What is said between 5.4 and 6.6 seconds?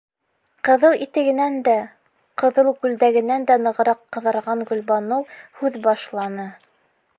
һүҙ башланы: